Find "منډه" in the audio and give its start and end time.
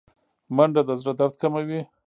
0.55-0.81